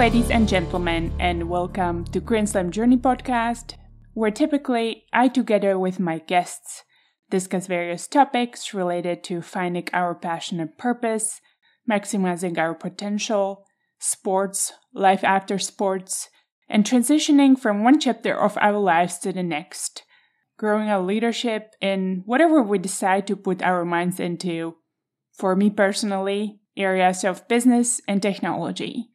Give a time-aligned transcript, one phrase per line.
[0.00, 3.74] Ladies and gentlemen, and welcome to Grand Slam Journey podcast,
[4.14, 6.84] where typically I, together with my guests,
[7.28, 11.42] discuss various topics related to finding our passion and purpose,
[11.88, 13.66] maximizing our potential,
[13.98, 16.30] sports, life after sports,
[16.66, 20.04] and transitioning from one chapter of our lives to the next,
[20.56, 24.76] growing our leadership in whatever we decide to put our minds into.
[25.34, 29.10] For me personally, areas of business and technology.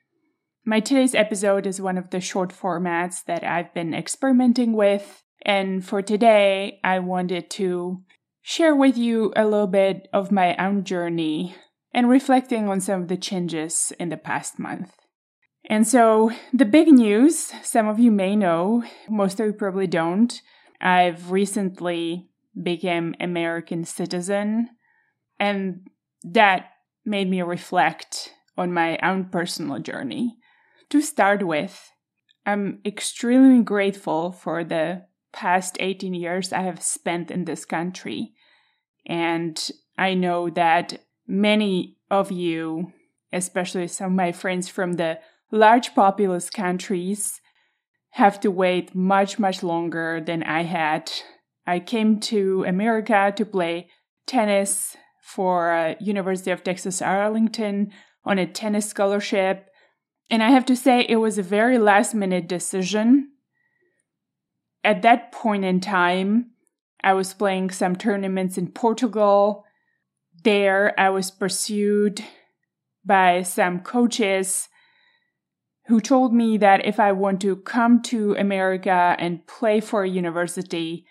[0.68, 5.22] My today's episode is one of the short formats that I've been experimenting with.
[5.44, 8.02] And for today, I wanted to
[8.42, 11.56] share with you a little bit of my own journey
[11.94, 14.96] and reflecting on some of the changes in the past month.
[15.70, 20.42] And so, the big news, some of you may know, most of you probably don't.
[20.82, 22.28] I've recently
[22.60, 24.70] become American citizen,
[25.40, 25.88] and
[26.24, 26.72] that
[27.06, 30.40] made me reflect on my own personal journey.
[30.90, 31.92] To start with,
[32.46, 38.34] I'm extremely grateful for the past 18 years I have spent in this country.
[39.06, 39.60] And
[39.98, 42.94] I know that many of you,
[43.34, 45.20] especially some of my friends from the
[45.52, 47.42] large populous countries,
[48.12, 51.12] have to wait much, much longer than I had.
[51.68, 53.90] I came to America to play
[54.26, 57.92] tennis for uh, University of Texas Arlington
[58.24, 59.70] on a tennis scholarship
[60.30, 63.32] and I have to say, it was a very last minute decision.
[64.84, 66.52] At that point in time,
[67.04, 69.66] I was playing some tournaments in Portugal.
[70.44, 72.24] There, I was pursued
[73.06, 74.68] by some coaches
[75.88, 80.10] who told me that if I want to come to America and play for a
[80.10, 81.06] university,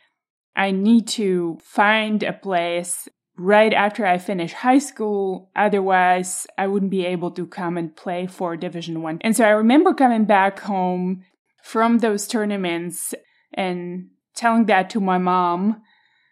[0.57, 5.51] I need to find a place right after I finish high school.
[5.57, 9.19] Otherwise, I wouldn't be able to come and play for Division One.
[9.23, 11.25] And so I remember coming back home
[11.63, 13.15] from those tournaments
[13.53, 15.83] and telling that to my mom.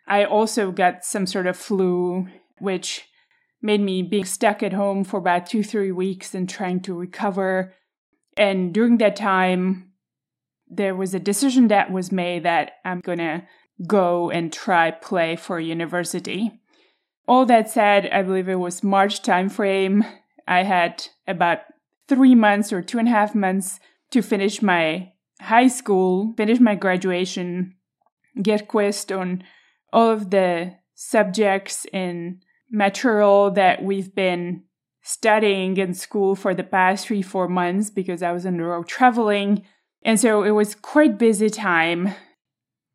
[0.06, 3.06] I also got some sort of flu, which
[3.62, 7.74] made me being stuck at home for about two, three weeks and trying to recover.
[8.36, 9.92] And during that time,
[10.68, 13.46] there was a decision that was made that I'm gonna
[13.86, 16.61] go and try play for university.
[17.32, 20.06] All that said, I believe it was March timeframe.
[20.46, 21.60] I had about
[22.06, 26.74] three months or two and a half months to finish my high school, finish my
[26.74, 27.74] graduation,
[28.42, 29.44] get quizzed on
[29.94, 34.64] all of the subjects and material that we've been
[35.00, 38.88] studying in school for the past three, four months because I was on the road
[38.88, 39.64] traveling.
[40.02, 42.14] And so it was quite busy time.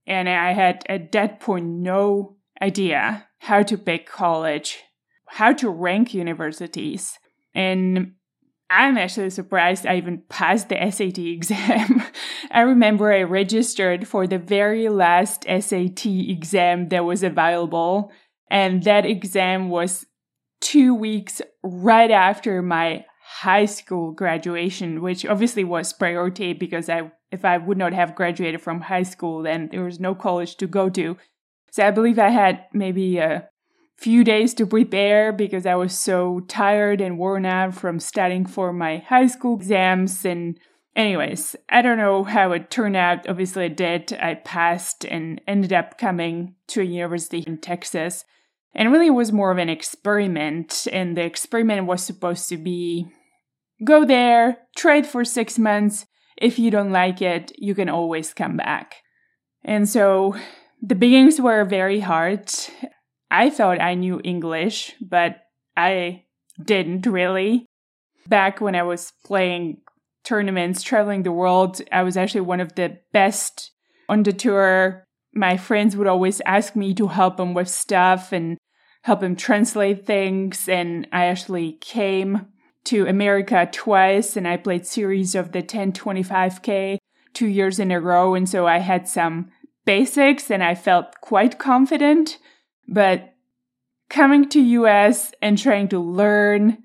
[0.05, 4.79] And I had at that point no idea how to pick college,
[5.27, 7.17] how to rank universities.
[7.53, 8.13] And
[8.69, 12.03] I'm actually surprised I even passed the SAT exam.
[12.51, 18.11] I remember I registered for the very last SAT exam that was available,
[18.49, 20.05] and that exam was
[20.59, 27.43] two weeks right after my high school graduation, which obviously was priority because I if
[27.43, 30.89] I would not have graduated from high school, then there was no college to go
[30.89, 31.17] to.
[31.77, 33.47] So I believe I had maybe a
[33.97, 38.73] few days to prepare because I was so tired and worn out from studying for
[38.73, 40.25] my high school exams.
[40.25, 40.59] And,
[40.95, 43.29] anyways, I don't know how it turned out.
[43.29, 44.11] Obviously, it did.
[44.13, 48.25] I passed and ended up coming to a university in Texas.
[48.73, 50.87] And really, it was more of an experiment.
[50.91, 53.05] And the experiment was supposed to be
[53.83, 56.07] go there, try it for six months.
[56.37, 58.95] If you don't like it, you can always come back.
[59.63, 60.35] And so
[60.81, 62.51] the beginnings were very hard.
[63.31, 65.43] I thought I knew English, but
[65.75, 66.23] I
[66.63, 67.65] didn't really.
[68.27, 69.81] Back when I was playing
[70.23, 73.71] tournaments, traveling the world, I was actually one of the best
[74.09, 75.03] on the tour.
[75.33, 78.57] My friends would always ask me to help them with stuff and
[79.03, 80.67] help them translate things.
[80.67, 82.47] And I actually came
[82.85, 86.97] to America twice and I played series of the 1025K
[87.33, 88.33] two years in a row.
[88.33, 89.51] And so I had some
[89.87, 92.37] basics and I felt quite confident.
[92.87, 93.33] But
[94.09, 96.83] coming to US and trying to learn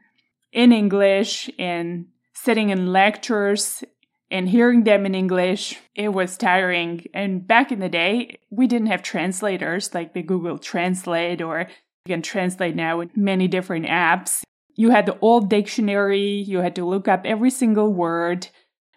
[0.52, 3.84] in English and sitting in lectures
[4.30, 7.04] and hearing them in English, it was tiring.
[7.12, 11.66] And back in the day, we didn't have translators like the Google Translate or
[12.06, 14.42] you can translate now with many different apps.
[14.74, 18.48] You had the old dictionary, you had to look up every single word.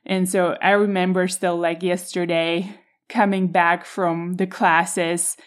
[0.06, 2.76] And so I remember still like yesterday
[3.10, 5.38] coming back from the classes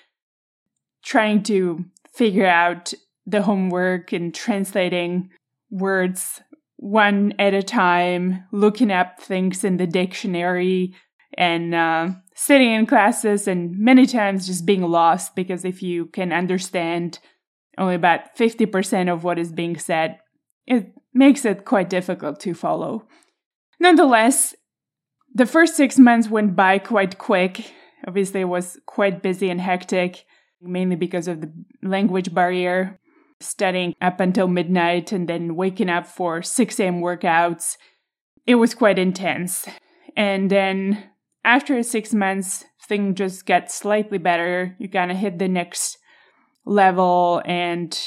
[1.04, 1.84] trying to
[2.14, 2.92] figure out
[3.26, 5.30] the homework and translating
[5.70, 6.40] words
[6.76, 10.94] one at a time, looking up things in the dictionary
[11.36, 16.32] and uh, sitting in classes and many times just being lost because if you can
[16.32, 17.18] understand
[17.76, 20.18] only about 50% of what is being said,
[20.66, 23.06] it makes it quite difficult to follow.
[23.80, 24.54] Nonetheless,
[25.34, 27.72] the first six months went by quite quick.
[28.06, 30.24] Obviously, it was quite busy and hectic,
[30.60, 31.52] mainly because of the
[31.82, 32.98] language barrier,
[33.40, 37.00] studying up until midnight and then waking up for 6 a.m.
[37.00, 37.76] workouts.
[38.46, 39.66] It was quite intense.
[40.16, 41.10] And then
[41.44, 44.76] after six months, things just get slightly better.
[44.78, 45.98] You kind of hit the next
[46.64, 47.98] level and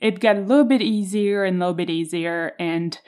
[0.00, 2.52] it got a little bit easier and a little bit easier.
[2.58, 2.98] And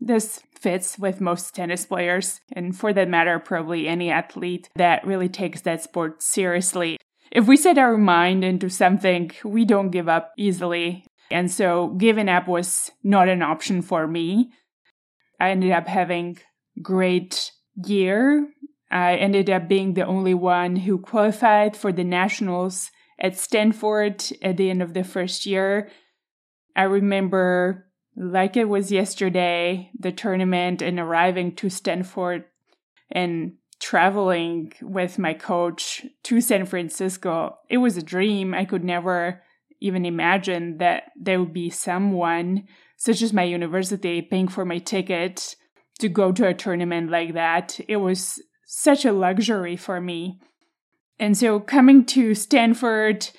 [0.00, 5.28] this fits with most tennis players, and for that matter, probably any athlete that really
[5.28, 6.98] takes that sport seriously.
[7.30, 11.06] If we set our mind into something, we don't give up easily.
[11.30, 14.50] And so giving up was not an option for me.
[15.38, 16.38] I ended up having
[16.82, 17.52] great
[17.86, 18.48] year
[18.90, 22.90] I ended up being the only one who qualified for the nationals
[23.20, 25.90] at Stanford at the end of the first year.
[26.74, 27.86] I remember,
[28.20, 32.44] like it was yesterday, the tournament and arriving to Stanford
[33.10, 37.56] and traveling with my coach to San Francisco.
[37.70, 38.52] It was a dream.
[38.52, 39.42] I could never
[39.80, 42.68] even imagine that there would be someone,
[42.98, 45.56] such as my university, paying for my ticket
[45.98, 47.80] to go to a tournament like that.
[47.88, 50.38] It was such a luxury for me.
[51.18, 53.30] And so coming to Stanford,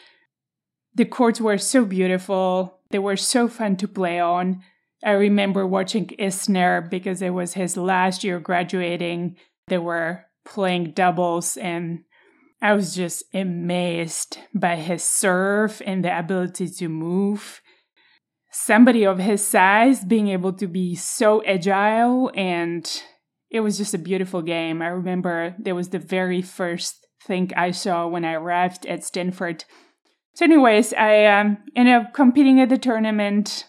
[0.96, 2.80] the courts were so beautiful.
[2.90, 4.64] They were so fun to play on.
[5.04, 9.36] I remember watching Isner because it was his last year graduating.
[9.68, 12.04] They were playing doubles and
[12.62, 17.62] I was just amazed by his serve and the ability to move.
[18.52, 22.88] Somebody of his size being able to be so agile and
[23.50, 24.82] it was just a beautiful game.
[24.82, 29.66] I remember there was the very first thing I saw when I arrived at Stanford.
[30.36, 33.68] So, anyways, I um, ended up competing at the tournament.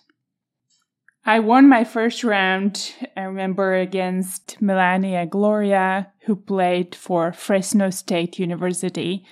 [1.25, 2.95] I won my first round.
[3.17, 9.25] I remember against Melania Gloria, who played for Fresno State University.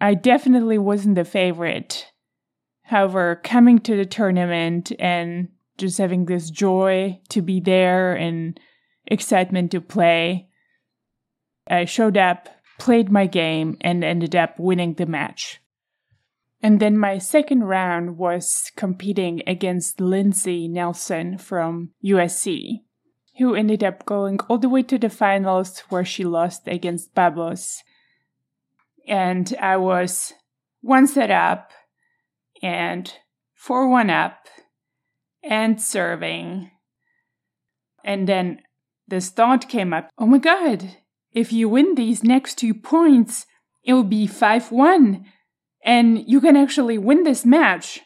[0.00, 2.12] I definitely wasn't the favorite.
[2.82, 5.48] However, coming to the tournament and
[5.78, 8.58] just having this joy to be there and
[9.06, 10.48] excitement to play.
[11.70, 12.48] I showed up,
[12.78, 15.60] played my game, and ended up winning the match.
[16.62, 22.80] And then my second round was competing against Lindsey Nelson from USC,
[23.38, 27.82] who ended up going all the way to the finals where she lost against Babos.
[29.06, 30.34] And I was
[30.80, 31.70] one set up
[32.60, 33.12] and
[33.54, 34.48] four one up
[35.42, 36.70] and serving.
[38.04, 38.62] And then
[39.06, 40.96] this thought came up oh my god,
[41.32, 43.46] if you win these next two points,
[43.84, 45.24] it'll be 5 1,
[45.84, 48.00] and you can actually win this match.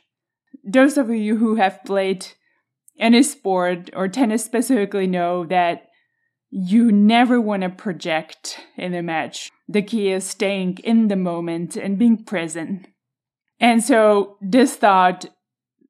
[0.64, 2.26] Those of you who have played
[2.99, 5.88] any sport or tennis specifically know that
[6.50, 9.50] you never want to project in a match.
[9.69, 12.88] The key is staying in the moment and being present.
[13.59, 15.26] And so this thought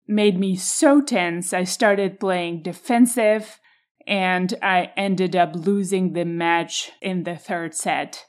[0.07, 1.53] made me so tense.
[1.53, 3.59] I started playing defensive
[4.07, 8.25] and I ended up losing the match in the third set.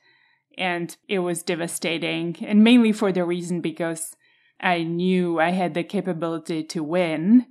[0.58, 4.16] And it was devastating, and mainly for the reason because
[4.60, 7.48] I knew I had the capability to win.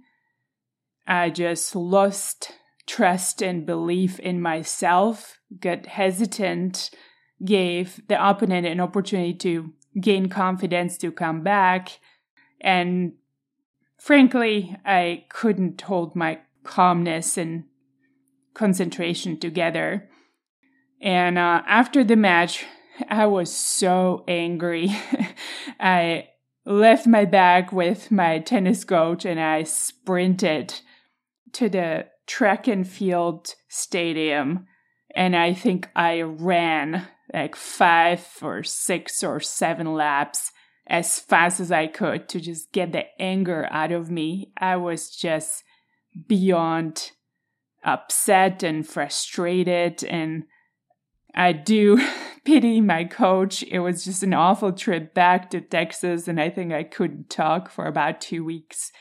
[1.06, 2.52] I just lost
[2.86, 6.90] trust and belief in myself, got hesitant,
[7.44, 11.98] gave the opponent an opportunity to gain confidence to come back.
[12.60, 13.14] And
[13.98, 17.64] frankly, I couldn't hold my calmness and
[18.54, 20.08] concentration together.
[21.00, 22.64] And uh, after the match,
[23.08, 24.88] I was so angry.
[25.80, 26.28] I
[26.64, 30.80] left my bag with my tennis coach and I sprinted
[31.52, 34.66] to the track and field stadium.
[35.14, 40.52] And I think I ran like five or six or seven laps
[40.86, 44.52] as fast as I could to just get the anger out of me.
[44.58, 45.64] I was just
[46.26, 47.12] beyond
[47.84, 50.44] upset and frustrated and
[51.34, 52.00] I do
[52.44, 53.62] pity my coach.
[53.64, 57.70] It was just an awful trip back to Texas, and I think I couldn't talk
[57.70, 58.92] for about two weeks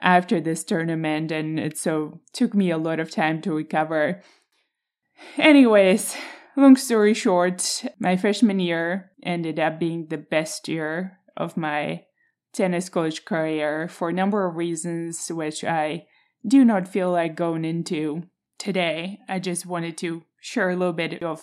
[0.00, 4.22] after this tournament, and it so took me a lot of time to recover.
[5.36, 6.16] Anyways,
[6.56, 12.04] long story short, my freshman year ended up being the best year of my
[12.52, 16.06] tennis college career for a number of reasons, which I
[16.46, 18.24] do not feel like going into
[18.58, 19.18] today.
[19.28, 21.42] I just wanted to share a little bit of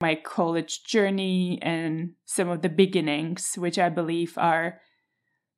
[0.00, 4.80] my college journey and some of the beginnings, which I believe are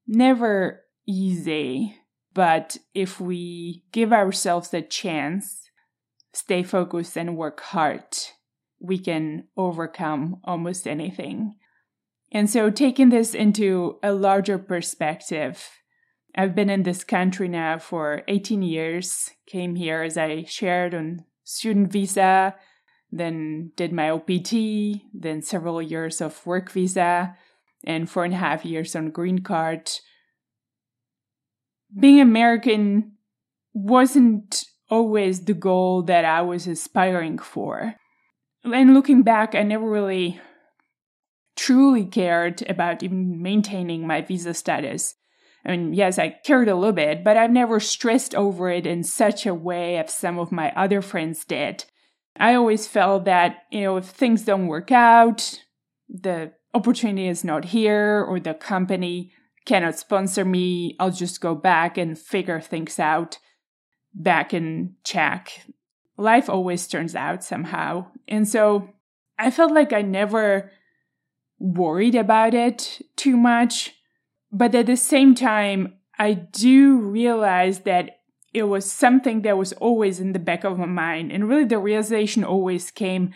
[0.06, 1.97] never easy.
[2.32, 5.70] But if we give ourselves a chance,
[6.32, 8.04] stay focused, and work hard,
[8.78, 11.56] we can overcome almost anything.
[12.32, 15.68] And so, taking this into a larger perspective,
[16.37, 21.25] I've been in this country now for 18 years, came here as I shared on
[21.42, 22.54] student visa,
[23.12, 27.36] then did my OPT, then several years of work visa,
[27.84, 29.90] and four and a half years on green card.
[31.98, 33.12] Being American
[33.72, 37.94] wasn't always the goal that I was aspiring for.
[38.64, 40.40] And looking back, I never really
[41.56, 45.14] truly cared about even maintaining my visa status.
[45.64, 49.04] I mean, yes, I cared a little bit, but I've never stressed over it in
[49.04, 51.84] such a way as some of my other friends did.
[52.37, 55.60] I always felt that, you know, if things don't work out,
[56.08, 59.32] the opportunity is not here, or the company
[59.66, 63.38] cannot sponsor me, I'll just go back and figure things out
[64.14, 65.66] back in Czech.
[66.16, 68.06] Life always turns out somehow.
[68.26, 68.90] And so
[69.38, 70.70] I felt like I never
[71.58, 73.94] worried about it too much.
[74.50, 78.19] But at the same time, I do realize that
[78.52, 81.30] it was something that was always in the back of my mind.
[81.30, 83.33] And really, the realization always came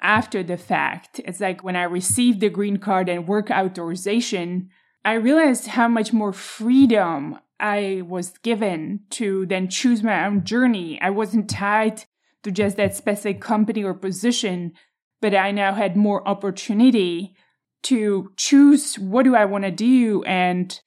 [0.00, 1.20] after the fact.
[1.24, 4.70] It's like when I received the green card and work authorization,
[5.04, 11.00] I realized how much more freedom I was given to then choose my own journey.
[11.00, 12.04] I wasn't tied
[12.44, 14.72] to just that specific company or position,
[15.20, 17.34] but I now had more opportunity
[17.84, 20.78] to choose what do I want to do and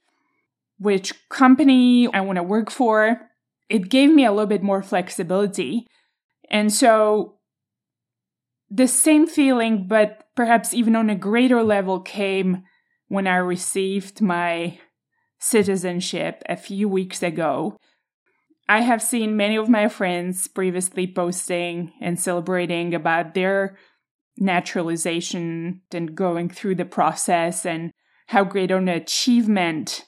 [0.78, 3.31] which company I want to work for.
[3.72, 5.88] It gave me a little bit more flexibility.
[6.50, 7.36] And so
[8.70, 12.64] the same feeling, but perhaps even on a greater level, came
[13.08, 14.78] when I received my
[15.40, 17.78] citizenship a few weeks ago.
[18.68, 23.78] I have seen many of my friends previously posting and celebrating about their
[24.38, 27.92] naturalization and going through the process and
[28.28, 30.06] how great an achievement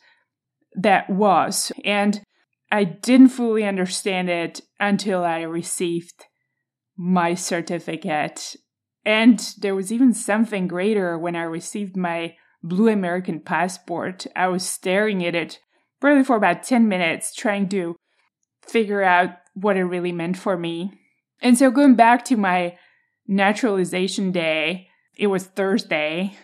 [0.76, 1.72] that was.
[1.86, 2.22] And
[2.74, 6.26] I didn't fully understand it until I received
[6.98, 8.56] my certificate.
[9.06, 14.26] And there was even something greater when I received my blue American passport.
[14.36, 15.60] I was staring at it
[16.02, 17.96] probably for about 10 minutes, trying to
[18.64, 21.00] figure out what it really meant for me.
[21.44, 22.76] And so, going back to my
[23.28, 26.36] naturalization day, it was Thursday.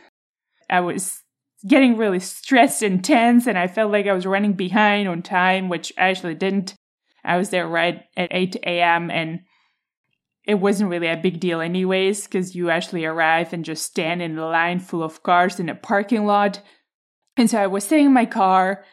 [0.69, 1.23] I was
[1.67, 5.69] getting really stressed and tense, and I felt like I was running behind on time,
[5.69, 6.75] which I actually didn't.
[7.23, 9.41] I was there right at 8 a.m., and
[10.45, 14.37] it wasn't really a big deal, anyways, because you actually arrive and just stand in
[14.37, 16.61] a line full of cars in a parking lot.
[17.37, 18.83] And so I was sitting in my car.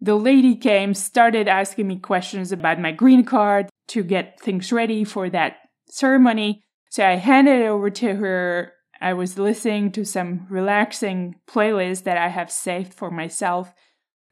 [0.00, 5.02] The lady came, started asking me questions about my green card to get things ready
[5.02, 5.56] for that
[5.88, 6.62] ceremony.
[6.90, 8.72] So I handed it over to her.
[9.00, 13.72] I was listening to some relaxing playlist that I have saved for myself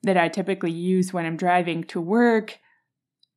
[0.03, 2.59] that I typically use when I'm driving to work.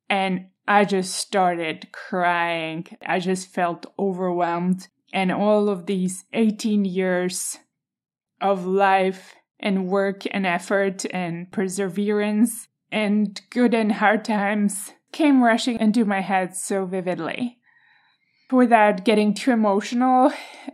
[0.08, 2.86] And I just started crying.
[3.06, 4.88] I just felt overwhelmed.
[5.12, 7.58] And all of these 18 years
[8.40, 15.78] of life and work and effort and perseverance and good and hard times came rushing
[15.78, 17.59] into my head so vividly.
[18.50, 20.32] Without getting too emotional,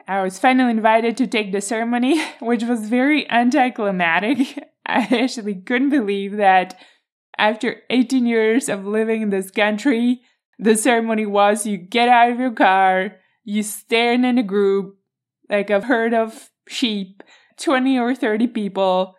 [0.09, 4.59] I was finally invited to take the ceremony, which was very anticlimactic.
[4.87, 6.78] I actually couldn't believe that
[7.37, 10.23] after 18 years of living in this country,
[10.59, 14.97] the ceremony was you get out of your car, you stand in a group,
[15.50, 17.23] like a herd of sheep,
[17.59, 19.16] 20 or 30 people.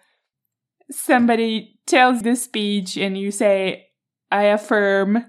[0.89, 3.89] Somebody tells the speech and you say,
[4.31, 5.25] I affirm,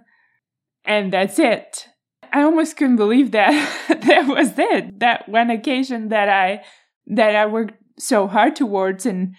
[0.85, 1.89] and that's it.
[2.33, 3.53] I almost couldn't believe that
[3.89, 5.01] that was it.
[5.01, 6.65] That one occasion that I
[7.07, 9.35] that I worked so hard towards and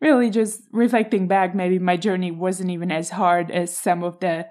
[0.00, 4.46] really just reflecting back, maybe my journey wasn't even as hard as some of the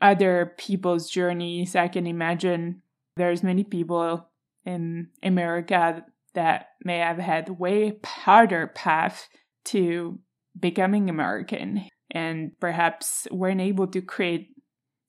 [0.00, 1.76] other people's journeys.
[1.76, 2.82] I can imagine
[3.16, 4.28] there's many people
[4.64, 6.04] in America
[6.34, 9.28] that may have had way harder path
[9.66, 10.18] to
[10.58, 14.48] becoming American and perhaps weren't able to create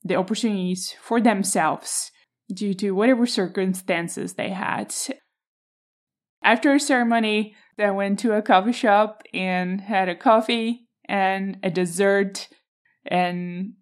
[0.04, 2.12] the opportunities for themselves
[2.54, 4.94] due to whatever circumstances they had.
[6.44, 11.70] After a ceremony, I went to a coffee shop and had a coffee and a
[11.70, 12.48] dessert
[13.06, 13.74] and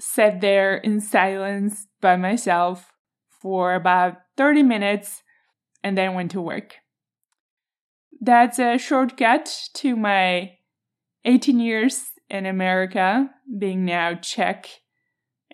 [0.00, 2.92] sat there in silence by myself
[3.40, 5.22] for about 30 minutes
[5.82, 6.76] and then went to work.
[8.20, 10.52] That's a shortcut to my
[11.24, 14.68] 18 years in America, being now Czech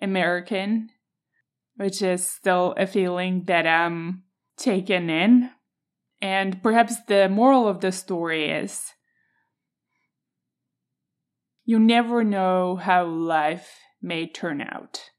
[0.01, 0.89] American,
[1.75, 4.23] which is still a feeling that I'm
[4.57, 5.51] taken in.
[6.21, 8.93] And perhaps the moral of the story is
[11.65, 15.09] you never know how life may turn out.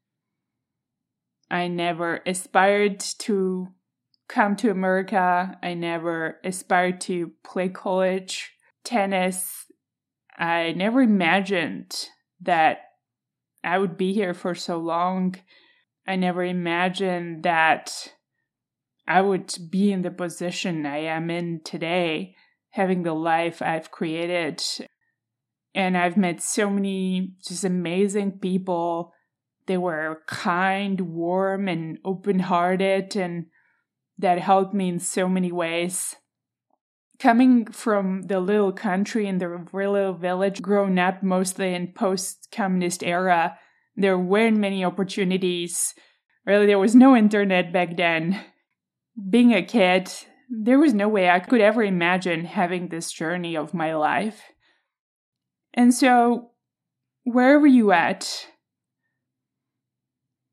[1.51, 3.69] I never aspired to
[4.29, 5.59] come to America.
[5.63, 8.53] I never aspired to play college
[8.85, 9.67] tennis.
[10.37, 12.09] I never imagined
[12.41, 12.79] that
[13.63, 15.37] I would be here for so long.
[16.07, 18.13] I never imagined that
[19.09, 22.37] I would be in the position I am in today,
[22.71, 24.63] having the life I've created.
[25.75, 29.13] And I've met so many just amazing people.
[29.67, 33.47] They were kind, warm, and open hearted, and
[34.19, 36.15] that helped me in so many ways.
[37.19, 43.03] Coming from the little country in the little village, grown up mostly in post communist
[43.03, 43.59] era,
[43.97, 45.95] there weren't many opportunities.
[46.45, 48.45] Really, there was no internet back then.
[49.31, 50.11] Being a kid,
[50.49, 54.43] there was no way I could ever imagine having this journey of my life.
[55.75, 56.51] And so,
[57.25, 58.47] wherever you at,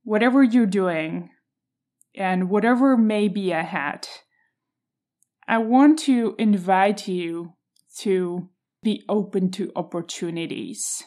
[0.03, 1.29] whatever you're doing,
[2.15, 4.07] and whatever may be ahead,
[5.47, 7.53] I want to invite you
[8.00, 8.50] to
[8.81, 11.03] be open to opportunities.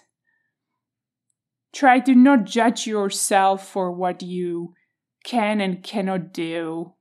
[1.77, 4.73] Try to not judge yourself for what you
[5.25, 6.95] can and cannot do,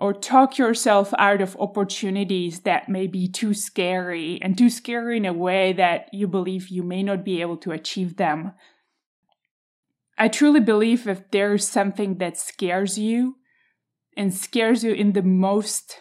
[0.00, 5.26] or talk yourself out of opportunities that may be too scary and too scary in
[5.26, 8.50] a way that you believe you may not be able to achieve them.
[10.18, 13.36] I truly believe if there's something that scares you
[14.16, 16.00] and scares you in the most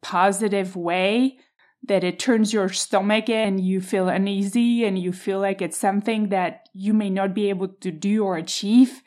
[0.00, 1.36] positive way,
[1.82, 6.30] that it turns your stomach and you feel uneasy and you feel like it's something
[6.30, 9.02] that you may not be able to do or achieve,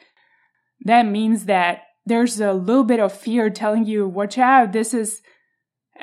[0.85, 5.21] that means that there's a little bit of fear telling you, watch out, this is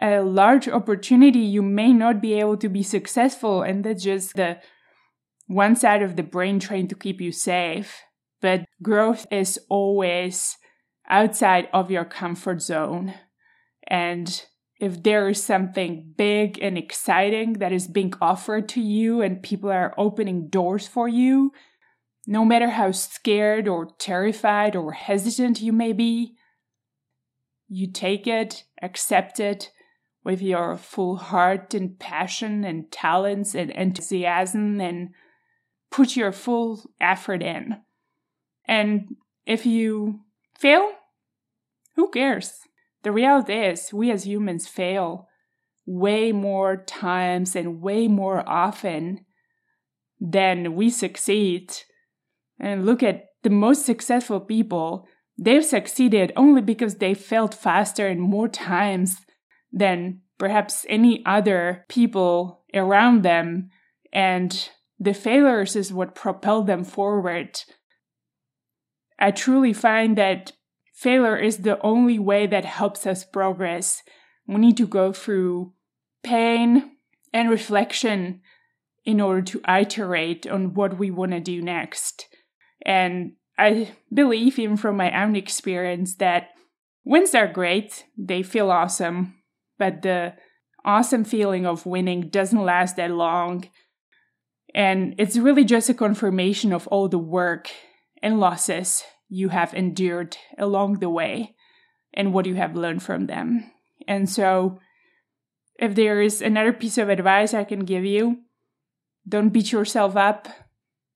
[0.01, 1.41] a large opportunity.
[1.41, 3.63] You may not be able to be successful.
[3.63, 4.59] And that's just the
[5.47, 8.03] one side of the brain trying to keep you safe.
[8.43, 10.57] But growth is always
[11.09, 13.15] outside of your comfort zone.
[13.89, 14.45] And
[14.79, 19.71] if there is something big and exciting that is being offered to you and people
[19.71, 21.53] are opening doors for you,
[22.27, 26.35] no matter how scared or terrified or hesitant you may be,
[27.69, 29.73] you take it, accept it
[30.25, 35.11] with your full heart and passion and talents and enthusiasm and
[35.91, 37.77] put your full effort in.
[38.67, 40.21] And if you
[40.59, 40.91] fail,
[41.95, 42.66] who cares?
[43.07, 45.29] The reality is, we as humans fail
[45.87, 49.25] way more times and way more often
[50.19, 51.73] than we succeed.
[52.59, 55.07] And look at the most successful people,
[55.39, 59.19] they've succeeded only because they failed faster and more times
[59.73, 63.71] than perhaps any other people around them.
[64.13, 67.61] And the failures is what propelled them forward.
[69.17, 70.51] I truly find that
[70.97, 74.03] failure is the only way that helps us progress.
[74.49, 75.75] We need to go through
[76.25, 76.97] pain
[77.33, 78.41] and reflection
[79.05, 82.27] in order to iterate on what we want to do next.
[82.85, 86.49] And I believe, even from my own experience, that
[87.05, 89.35] wins are great, they feel awesome,
[89.79, 90.35] but the
[90.85, 93.69] awesome feeling of winning doesn't last that long.
[94.75, 97.71] And it's really just a confirmation of all the work
[98.23, 101.55] and losses you have endured along the way
[102.15, 103.71] and what you have learned from them.
[104.07, 104.79] And so,
[105.79, 108.39] if there is another piece of advice I can give you,
[109.29, 110.49] don't beat yourself up.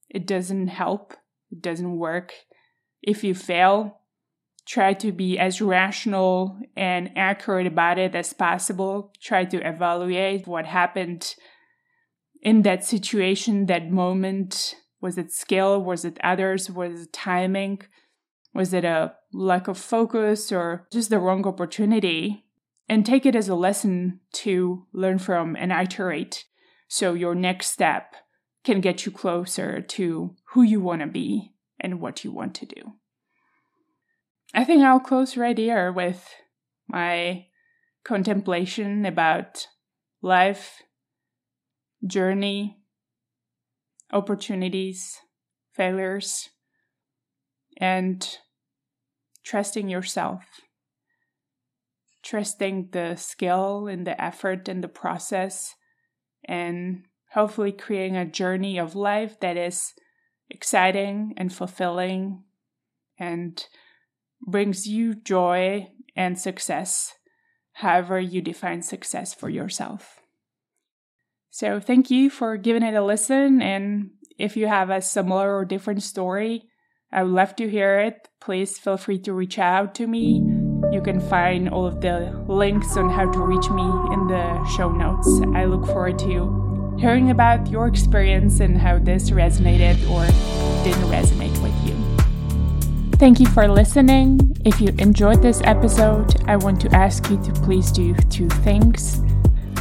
[0.09, 1.15] It doesn't help,
[1.51, 2.33] it doesn't work.
[3.03, 4.01] If you fail,
[4.67, 9.13] try to be as rational and accurate about it as possible.
[9.23, 11.35] Try to evaluate what happened
[12.43, 15.83] in that situation, that moment, was it skill?
[15.83, 16.71] Was it others?
[16.71, 17.83] Was it timing?
[18.55, 22.45] Was it a lack of focus or just the wrong opportunity?
[22.89, 26.45] And take it as a lesson to learn from and iterate
[26.89, 28.17] so your next step
[28.65, 32.67] can get you closer to who you want to be and what you want to
[32.67, 32.95] do.
[34.53, 36.29] I think I'll close right here with
[36.89, 37.47] my
[38.05, 39.69] contemplation about
[40.21, 40.83] life,
[42.05, 42.79] journey,
[44.13, 45.19] opportunities,
[45.73, 46.49] failures,
[47.81, 48.39] and
[49.43, 50.45] trusting yourself,
[52.23, 55.75] trusting the skill and the effort and the process,
[56.45, 59.95] and hopefully creating a journey of life that is
[60.51, 62.45] exciting and fulfilling
[63.19, 63.67] and
[64.47, 67.15] brings you joy and success,
[67.73, 70.21] however you define success for yourself.
[71.51, 73.61] So, thank you for giving it a listen.
[73.61, 76.70] And if you have a similar or different story,
[77.13, 78.29] I would love to hear it.
[78.41, 80.43] Please feel free to reach out to me.
[80.93, 84.93] You can find all of the links on how to reach me in the show
[84.93, 85.29] notes.
[85.55, 90.25] I look forward to hearing about your experience and how this resonated or
[90.85, 91.97] didn't resonate with you.
[93.17, 94.57] Thank you for listening.
[94.65, 99.21] If you enjoyed this episode, I want to ask you to please do two things.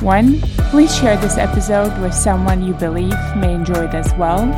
[0.02, 4.52] One, please share this episode with someone you believe may enjoy it as well.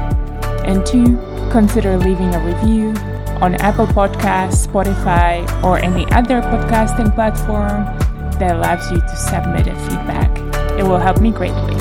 [0.66, 1.18] And two,
[1.52, 2.94] consider leaving a review
[3.42, 7.84] on Apple Podcasts, Spotify, or any other podcasting platform
[8.40, 10.32] that allows you to submit a feedback.
[10.80, 11.81] It will help me greatly.